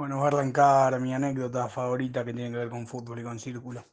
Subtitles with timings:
[0.00, 3.38] Bueno, voy a arrancar mi anécdota favorita que tiene que ver con fútbol y con
[3.38, 3.84] círculo.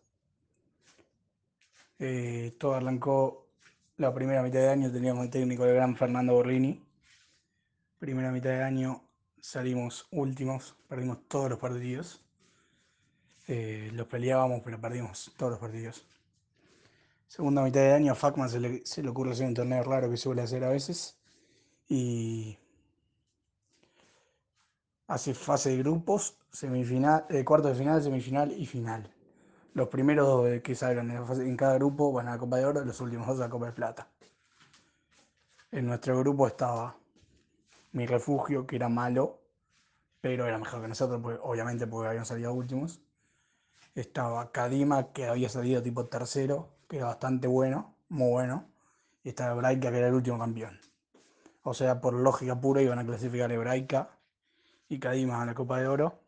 [2.00, 3.50] Eh, todo arrancó
[3.98, 6.82] la primera mitad de año, teníamos el técnico el gran Fernando Borrini.
[8.00, 9.04] Primera mitad de año
[9.42, 12.24] salimos últimos, perdimos todos los partidos.
[13.50, 16.06] Eh, los peleábamos, pero perdimos todos los partidos.
[17.28, 20.10] Segunda mitad de año a Facman se le, se le ocurre hacer un torneo raro
[20.10, 21.20] que suele hacer a veces.
[21.90, 22.58] Y
[25.08, 29.10] hace fase de grupos, semifinal, eh, cuarto de final, semifinal y final.
[29.74, 33.00] Los primeros dos que salgan en cada grupo van a la Copa de Oro, los
[33.00, 34.08] últimos dos a la Copa de Plata.
[35.72, 36.98] En nuestro grupo estaba
[37.92, 39.40] mi refugio, que era malo,
[40.20, 43.02] pero era mejor que nosotros, obviamente porque habíamos salido últimos.
[43.96, 48.66] Estaba Kadima, que había salido tipo tercero, que era bastante bueno, muy bueno.
[49.24, 50.80] Y estaba Hebraica, que era el último campeón.
[51.64, 54.17] O sea, por lógica pura iban a clasificar Hebraica
[54.90, 56.20] y Cadima a la Copa de Oro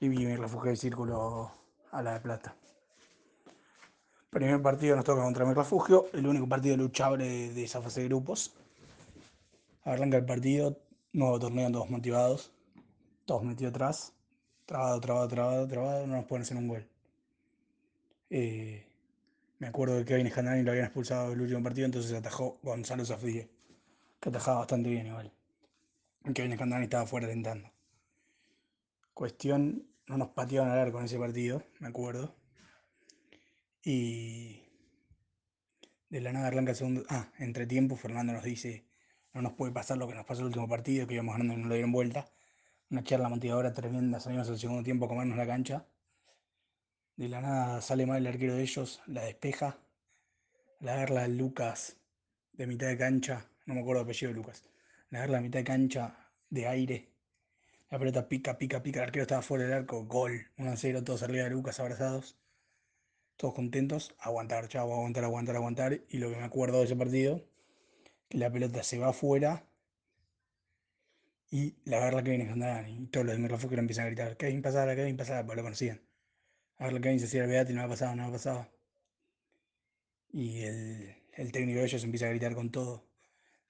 [0.00, 1.50] y mi refugio de círculo
[1.92, 2.54] a la de plata.
[4.30, 8.08] Primer partido nos toca contra mi refugio, el único partido luchable de esa fase de
[8.08, 8.54] grupos.
[9.84, 10.78] Arranca el partido,
[11.12, 12.52] nuevo torneo, todos motivados,
[13.24, 14.12] todos metidos atrás,
[14.66, 16.86] trabado, trabado, trabado, trabado, no nos pueden hacer un gol.
[18.30, 18.86] Eh,
[19.58, 23.50] me acuerdo que Kevin Escandani lo habían expulsado del último partido, entonces atajó Gonzalo Zafdie,
[24.20, 25.32] que atajaba bastante bien igual.
[26.34, 27.70] Kevin Escandani estaba fuera tentando.
[29.14, 32.36] Cuestión, no nos patearon al arco en ese partido, me acuerdo.
[33.82, 34.62] Y
[36.08, 37.04] de la nada arranca el segundo.
[37.08, 38.86] Ah, entre tiempo Fernando nos dice,
[39.32, 41.56] no nos puede pasar lo que nos pasó el último partido, que íbamos ganando y
[41.56, 42.30] no le dieron vuelta.
[42.90, 45.86] Una charla motivadora tremenda, salimos al segundo tiempo a comernos la cancha.
[47.16, 49.78] De la nada sale mal el arquero de ellos, la despeja,
[50.80, 51.96] la agarra Lucas
[52.52, 54.64] de mitad de cancha, no me acuerdo el apellido de Lucas,
[55.10, 57.10] la agarra la mitad de cancha de aire
[57.90, 59.00] la pelota pica, pica, pica.
[59.00, 60.04] El arquero estaba fuera del arco.
[60.04, 60.46] Gol.
[60.58, 62.38] 1 0, todos arriba de Lucas, abrazados.
[63.36, 64.14] Todos contentos.
[64.20, 66.00] Aguantar, chavo, aguantar, aguantar, aguantar.
[66.08, 67.44] Y lo que me acuerdo de ese partido,
[68.28, 69.66] que la pelota se va afuera
[71.50, 73.02] y la agarra Kevin Escandani.
[73.02, 76.00] Y todos los de le empiezan a gritar: Kevin pasada, Kevin pasada, porque lo conocían.
[76.78, 78.68] Agarra Kevin se hacía el Beat y no ha pasado, no ha pasado.
[80.32, 83.09] Y el, el técnico de ellos empieza a gritar con todo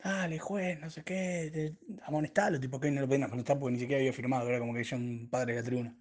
[0.03, 4.01] dale, juez, no sé qué, amonestalo, tipo que no lo pueden amonestar porque ni siquiera
[4.01, 5.97] había firmado, era como que yo un padre de la tribuna.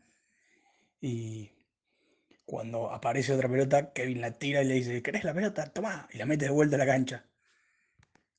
[1.01, 1.51] Y
[2.45, 5.71] cuando aparece otra pelota, Kevin la tira y le dice, ¿querés la pelota?
[5.71, 7.25] Toma, y la mete de vuelta a la cancha.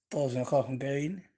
[0.09, 1.28] Todos enojados con Kevin.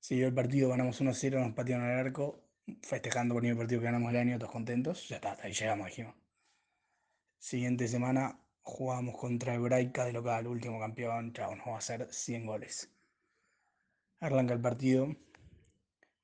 [0.00, 2.42] Siguió el partido, ganamos 1-0, nos patearon al arco,
[2.82, 5.08] festejando por el partido que ganamos el año, todos contentos.
[5.08, 6.14] Ya está, ahí llegamos, dijimos.
[7.38, 12.46] Siguiente semana jugamos contra el de local, último campeón, chao, nos va a hacer 100
[12.46, 12.91] goles.
[14.22, 15.16] Arranca el partido.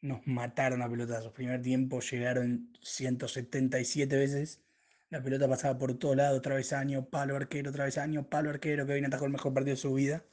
[0.03, 1.33] Nos mataron a pelotazos.
[1.33, 4.63] Primer tiempo llegaron 177 veces.
[5.11, 9.25] La pelota pasaba por todo lado, travesaño, palo arquero, travesaño, palo arquero, que viene atajó
[9.25, 10.25] el mejor partido de su vida.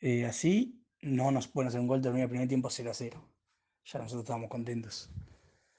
[0.00, 3.28] Eh, así no nos pueden hacer un gol, termina el primer tiempo 0 a 0.
[3.86, 5.08] Ya nosotros estábamos contentos.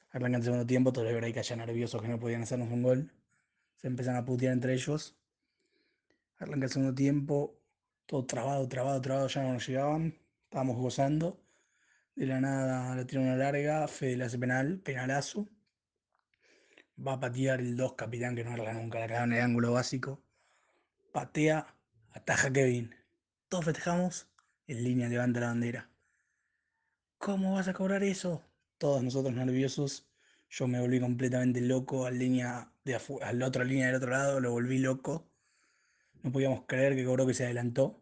[0.09, 3.13] Arranca el segundo tiempo, todos los que ya nerviosos que no podían hacernos un gol.
[3.75, 5.15] Se empiezan a putear entre ellos.
[6.39, 7.60] Arranca el segundo tiempo,
[8.11, 10.13] todo trabado, trabado, trabado, ya no nos llegaban,
[10.43, 11.39] estábamos gozando.
[12.13, 15.47] De la nada la tira una larga, Fede le hace penal, penalazo.
[17.07, 20.21] Va a patear el 2 capitán que no era nunca, la en el ángulo básico.
[21.13, 21.73] Patea,
[22.11, 22.93] ataja Kevin.
[23.47, 24.27] Todos festejamos,
[24.67, 25.89] en línea levanta la bandera.
[27.17, 28.43] ¿Cómo vas a cobrar eso?
[28.77, 30.05] Todos nosotros nerviosos.
[30.49, 34.41] Yo me volví completamente loco a, línea de a la otra línea del otro lado,
[34.41, 35.31] lo volví loco.
[36.23, 38.00] No podíamos creer que cobró que se adelantó.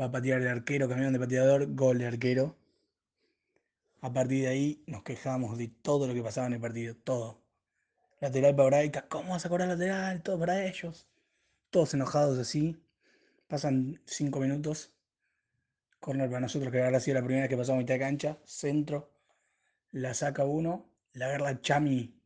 [0.00, 2.56] Va a patear el arquero, camión de pateador, gol de arquero.
[4.00, 7.42] A partir de ahí nos quejamos de todo lo que pasaba en el partido, todo.
[8.20, 10.22] Lateral para Braica, ¿cómo vas a cobrar lateral?
[10.22, 11.06] Todo para ellos.
[11.70, 12.82] Todos enojados así.
[13.46, 14.94] Pasan cinco minutos.
[16.00, 18.38] Corner para nosotros, que ahora sí la primera vez que pasamos mitad de cancha.
[18.44, 19.12] Centro.
[19.92, 20.90] La saca uno.
[21.12, 22.20] La agarra Chami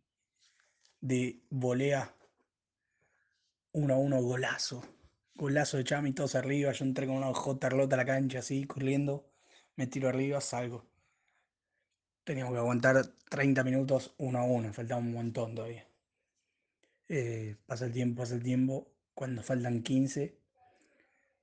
[1.01, 2.15] de volea
[3.73, 4.94] 1 a 1, golazo.
[5.37, 6.73] Golazo de Chami, todos arriba.
[6.73, 9.27] Yo entré con una J a la cancha así, corriendo.
[9.77, 10.87] Me tiro arriba, salgo.
[12.25, 15.87] Teníamos que aguantar 30 minutos 1 a 1, faltaba un montón todavía.
[17.09, 18.89] Eh, pasa el tiempo, pasa el tiempo.
[19.15, 20.39] Cuando faltan 15,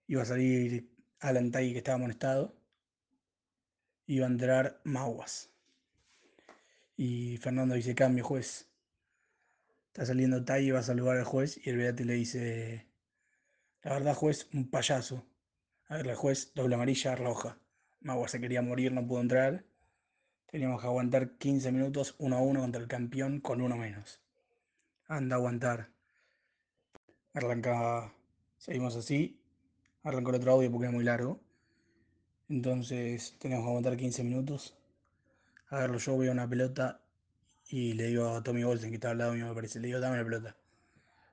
[0.07, 0.89] iba a salir
[1.19, 2.55] Alan que estaba amonestado.
[4.07, 5.51] Iba a entrar Maguas.
[6.95, 8.69] Y Fernando dice: Cambio, juez.
[9.87, 12.90] Está saliendo Tai va a saludar al juez y el Beate le dice,
[13.83, 15.25] la verdad juez, un payaso.
[15.87, 17.57] A ver, el juez, doble amarilla, roja.
[18.01, 19.65] Magua se quería morir, no pudo entrar.
[20.47, 24.21] Teníamos que aguantar 15 minutos 1 a 1 contra el campeón con uno menos.
[25.07, 25.91] Anda a aguantar.
[27.33, 28.13] Arranca,
[28.57, 29.41] seguimos así.
[30.03, 31.39] Arrancó el otro audio porque era muy largo.
[32.49, 34.77] Entonces tenemos que aguantar 15 minutos.
[35.69, 37.01] Agarro yo, veo una pelota
[37.69, 39.99] y le digo a Tommy Olsen, que está al lado mío, me parece, le digo,
[39.99, 40.60] dame la pelota.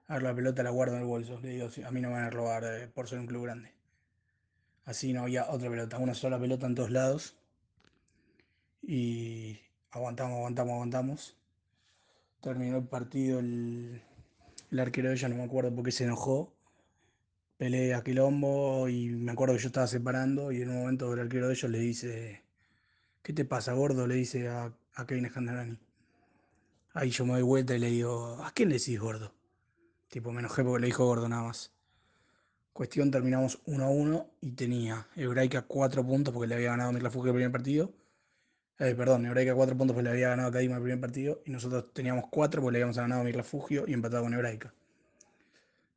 [0.08, 1.38] Agarro la pelota, la guardo en el bolso.
[1.40, 3.72] Le digo, a mí no me van a robar eh, por ser un club grande.
[4.84, 7.36] Así no había otra pelota, una sola pelota en todos lados.
[8.82, 9.60] Y
[9.90, 11.36] aguantamos, aguantamos, aguantamos.
[12.40, 14.02] Terminó el partido, el,
[14.70, 16.54] el arquero de ella, no me acuerdo por qué se enojó.
[17.58, 21.20] Peleé a quilombo y me acuerdo que yo estaba separando y en un momento el
[21.20, 22.44] arquero de ellos le dice,
[23.22, 24.06] ¿qué te pasa, gordo?
[24.06, 25.78] Le dice a, a Kevin Escandarani.
[26.94, 29.37] Ahí yo me doy vuelta y le digo, ¿a quién le decís gordo?
[30.08, 31.72] Tipo, me enojé porque le dijo gordo nada más.
[32.72, 37.10] Cuestión, terminamos 1 a 1 y tenía Hebraica 4 puntos porque le había ganado a
[37.10, 37.92] Fugio el primer partido.
[38.78, 41.42] Eh, perdón, Hebraica 4 puntos porque le había ganado a Cadima el primer partido.
[41.44, 44.72] Y nosotros teníamos 4 porque le habíamos ganado a Fugio y empatado con Hebraica.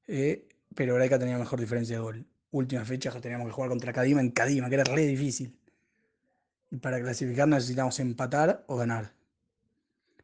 [0.07, 2.25] Eh, pero Hebraica tenía mejor diferencia de gol.
[2.51, 5.55] Última fecha teníamos que jugar contra Cadima en Cadima, que era re difícil.
[6.71, 9.13] Y para clasificar necesitamos empatar o ganar.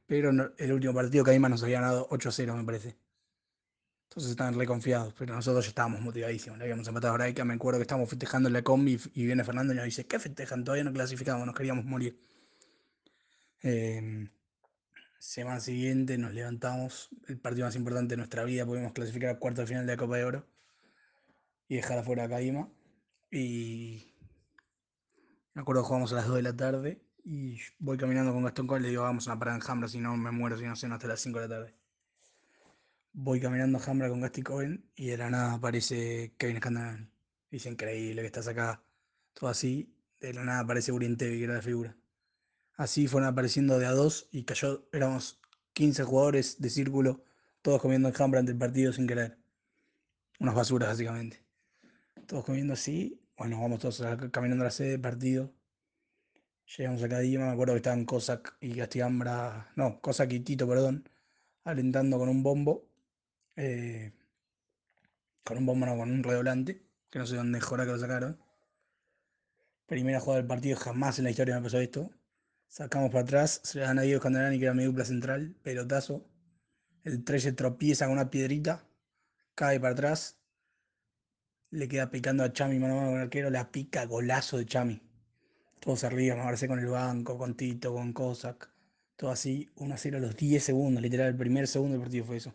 [0.08, 2.96] Pero el último partido Cadima nos había ganado 8 a 0, me parece.
[4.10, 6.58] Entonces estaban reconfiados, pero nosotros ya estábamos motivadísimos.
[6.58, 7.46] Le habíamos empatado a Hebraica.
[7.46, 10.18] Me acuerdo que estábamos festejando en la combi y viene Fernando y nos dice: ¿Qué
[10.20, 10.64] festejan?
[10.64, 12.20] Todavía no clasificamos, nos queríamos morir.
[13.64, 14.30] Eh,
[15.20, 19.62] semana siguiente nos levantamos, el partido más importante de nuestra vida, pudimos clasificar a cuarto
[19.62, 20.48] de final de la Copa de Oro
[21.68, 22.70] y dejar afuera a Caima.
[23.32, 24.14] Y
[25.54, 28.68] me acuerdo que jugamos a las 2 de la tarde y voy caminando con Gastón
[28.68, 30.66] Cole y le digo, vamos a una parada en Jambra, si no me muero, si
[30.66, 31.76] no sé, hasta las 5 de la tarde.
[33.20, 37.10] Voy caminando a Jambra con Gasti Cohen y de la nada aparece Kevin Scandal.
[37.50, 38.84] Dice, increíble que estás acá.
[39.34, 41.98] Todo así, de la nada aparece Urientevi, que era la figura.
[42.76, 45.42] Así fueron apareciendo de a dos y cayó, éramos
[45.74, 47.24] 15 jugadores de círculo,
[47.64, 49.40] todos comiendo enjambra ante el partido sin querer.
[50.40, 51.44] Unas basuras, básicamente.
[52.28, 53.20] Todos comiendo así.
[53.36, 54.00] Bueno, vamos todos
[54.32, 55.52] caminando a la sede del partido.
[56.78, 61.10] Llegamos a Cadima, me acuerdo que estaban Cossack y Gambra, no, Cossack y Tito, perdón,
[61.64, 62.88] alentando con un bombo.
[63.58, 64.14] Eh,
[65.44, 68.40] con un bombo, no, con un redoblante, que no sé dónde jora que lo sacaron.
[69.88, 72.12] Primera jugada del partido, jamás en la historia me pasó esto.
[72.68, 76.30] Sacamos para atrás, se le dan a Diego Candelani, que era mi dupla central, pelotazo.
[77.04, 78.86] El 13 tropieza con una piedrita,
[79.56, 80.40] cae para atrás,
[81.72, 84.66] le queda picando a Chami mano a mano con el arquero, la pica golazo de
[84.66, 85.02] Chami.
[85.80, 88.70] Todos arriba, me abracé con el banco, con Tito, con Cossack,
[89.16, 92.26] todo así, 1 a 0 a los 10 segundos, literal, el primer segundo del partido
[92.26, 92.54] fue eso.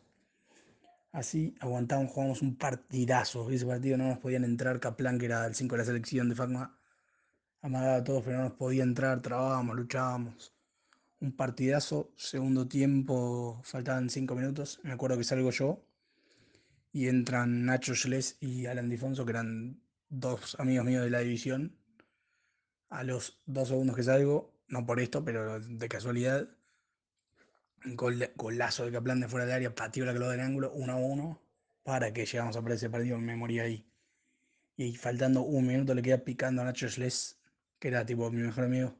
[1.12, 3.50] Así aguantamos, jugamos un partidazo.
[3.50, 4.80] Ese partido no nos podían entrar.
[4.80, 6.78] Kaplan, que era el 5 de la selección de Facma,
[7.62, 10.54] amagaba a todos, pero no nos podía entrar, trabábamos, luchábamos.
[11.20, 15.84] Un partidazo, segundo tiempo, faltaban cinco minutos, me acuerdo que salgo yo
[16.92, 21.76] y entran Nacho Schles y Alan Difonso, que eran dos amigos míos de la división.
[22.90, 26.48] A los dos segundos que salgo, no por esto, pero de casualidad,
[27.84, 30.92] gol, golazo de Caplan de fuera del área, pateó la que lo del ángulo, uno
[30.92, 31.42] a uno,
[31.82, 33.86] para que llegamos a ese partido, me moría ahí.
[34.76, 37.38] Y faltando un minuto le queda picando a Nacho Schles
[37.82, 38.94] que era tipo mi mejor amigo,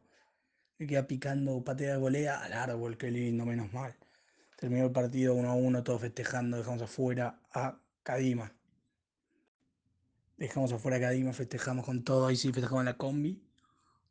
[0.79, 3.97] le queda picando patea de golea al árbol, qué lindo, menos mal.
[4.57, 8.53] Terminó el partido 1 a 1, todos festejando, dejamos afuera a Cadima.
[10.37, 13.41] Dejamos afuera a Cadima, festejamos con todo, ahí sí festejamos en la combi.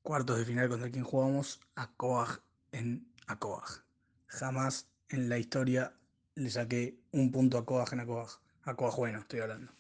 [0.04, 2.42] Cuartos de final contra quien jugamos, a Coag
[2.72, 3.84] en Acoag.
[4.32, 5.94] Jamás en la historia
[6.36, 8.30] le saqué un punto a Coag en Acoag.
[8.64, 9.72] A Coag bueno, estoy hablando.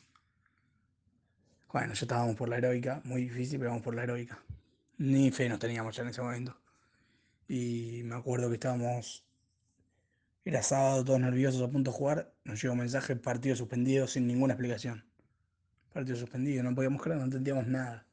[1.73, 4.41] Bueno, ya estábamos por la heroica, muy difícil, pero vamos por la heroica
[5.01, 6.55] ni fe nos teníamos ya en ese momento.
[7.47, 9.25] Y me acuerdo que estábamos,
[10.45, 14.27] era sábado, todos nerviosos, a punto de jugar, nos llegó un mensaje, partido suspendido sin
[14.27, 15.03] ninguna explicación.
[15.91, 18.05] Partido suspendido, no podíamos creer, no entendíamos nada.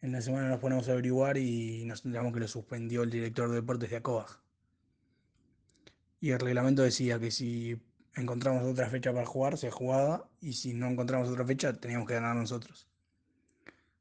[0.00, 3.50] En la semana nos ponemos a averiguar y nos enteramos que lo suspendió el director
[3.50, 4.39] de deportes de Acoag.
[6.20, 7.80] Y el reglamento decía que si
[8.14, 12.14] encontramos otra fecha para jugar, se jugaba, y si no encontramos otra fecha, teníamos que
[12.14, 12.86] ganar nosotros.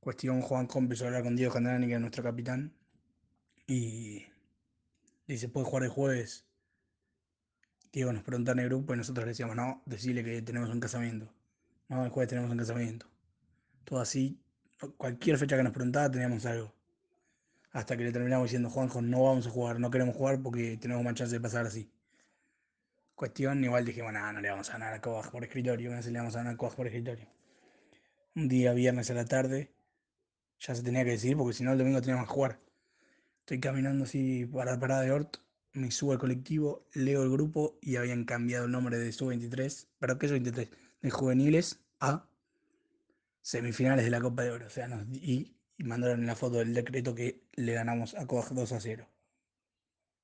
[0.02, 2.74] Cuestión, Juanjo empezó a hablar con Diego Candelani, que es nuestro capitán,
[3.68, 4.26] y
[5.28, 6.46] dice, ¿puede jugar el jueves?
[7.94, 10.80] Diego nos pregunta en el grupo y nosotros le decíamos, no, decirle que tenemos un
[10.80, 11.34] casamiento.
[11.88, 13.08] No, el jueves tenemos un casamiento.
[13.86, 14.40] Todo así,
[14.98, 16.74] cualquier fecha que nos preguntaba teníamos algo.
[17.72, 21.04] Hasta que le terminamos diciendo, Juanjo, no vamos a jugar, no queremos jugar porque tenemos
[21.04, 21.90] más chance de pasar así.
[23.20, 26.18] Cuestión, igual dijimos, no, no le vamos a ganar a Coaj por escritorio, no le
[26.18, 27.28] vamos a ganar a Coaj por escritorio.
[28.34, 29.74] Un día, viernes a la tarde,
[30.58, 32.62] ya se tenía que decir porque si no el domingo teníamos que jugar.
[33.42, 35.36] Estoy caminando así para la parada de Hort,
[35.74, 40.18] me subo al colectivo, leo el grupo y habían cambiado el nombre de Sub-23, ¿pero
[40.18, 40.70] qué Sub-23?
[41.02, 42.26] De juveniles a
[43.42, 44.68] semifinales de la Copa de Oro.
[44.68, 48.72] O sea, nos, y, mandaron la foto del decreto que le ganamos a Coag 2
[48.72, 49.06] a 0.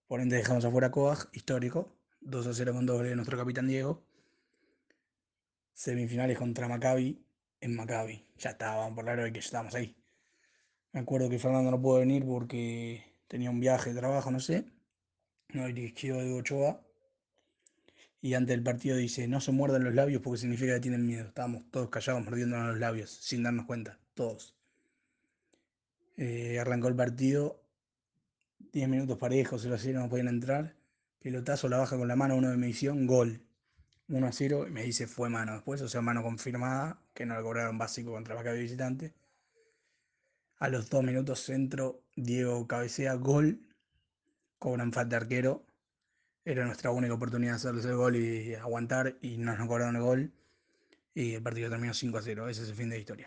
[0.08, 1.94] Por ende dejamos afuera a Coag, histórico,
[2.26, 4.04] 2 a 0 con doble de nuestro capitán Diego.
[5.74, 7.24] Semifinales contra Maccabi
[7.62, 8.26] en Maccabi.
[8.40, 9.96] Ya estaban por la hora que ya estábamos ahí.
[10.92, 14.66] Me acuerdo que Fernando no pudo venir porque tenía un viaje de trabajo, no sé.
[15.50, 16.82] No dirigió de Ochoa.
[18.22, 21.28] Y antes del partido dice, no se muerdan los labios porque significa que tienen miedo.
[21.28, 24.56] Estábamos todos callados mordiéndonos los labios, sin darnos cuenta, todos.
[26.18, 27.62] Eh, arrancó el partido,
[28.72, 30.76] 10 minutos parejos, 0 a 0, no podían entrar.
[31.26, 33.42] Pelotazo, la baja con la mano, uno de medición, gol.
[34.10, 37.36] 1 a 0, y me dice fue mano después, o sea, mano confirmada, que no
[37.36, 39.12] le cobraron básico contra Maccabi visitante.
[40.60, 43.60] A los 2 minutos centro, Diego cabecea, gol,
[44.60, 45.66] cobran falta de arquero.
[46.46, 50.04] Era nuestra única oportunidad de hacerles el gol y aguantar, y no nos cobraron el
[50.04, 50.32] gol.
[51.16, 52.50] Y el partido terminó 5 a 0.
[52.50, 53.24] Ese es el fin de la historia.